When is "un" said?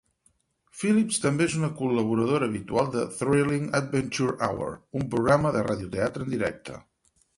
5.03-5.07